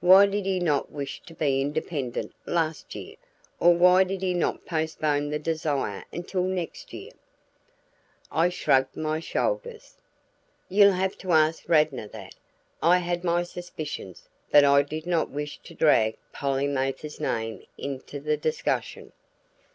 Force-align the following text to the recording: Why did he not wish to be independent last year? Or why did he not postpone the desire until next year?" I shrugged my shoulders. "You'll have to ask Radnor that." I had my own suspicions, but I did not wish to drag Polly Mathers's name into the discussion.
Why 0.00 0.26
did 0.26 0.44
he 0.44 0.60
not 0.60 0.92
wish 0.92 1.22
to 1.22 1.32
be 1.32 1.62
independent 1.62 2.34
last 2.44 2.94
year? 2.94 3.16
Or 3.58 3.72
why 3.72 4.04
did 4.04 4.20
he 4.20 4.34
not 4.34 4.66
postpone 4.66 5.30
the 5.30 5.38
desire 5.38 6.04
until 6.12 6.42
next 6.42 6.92
year?" 6.92 7.12
I 8.30 8.50
shrugged 8.50 8.94
my 8.94 9.20
shoulders. 9.20 9.96
"You'll 10.68 10.92
have 10.92 11.16
to 11.16 11.32
ask 11.32 11.66
Radnor 11.66 12.08
that." 12.08 12.34
I 12.82 12.98
had 12.98 13.24
my 13.24 13.38
own 13.38 13.44
suspicions, 13.46 14.28
but 14.50 14.64
I 14.66 14.82
did 14.82 15.06
not 15.06 15.30
wish 15.30 15.56
to 15.60 15.72
drag 15.74 16.18
Polly 16.30 16.66
Mathers's 16.66 17.18
name 17.18 17.64
into 17.78 18.20
the 18.20 18.36
discussion. 18.36 19.12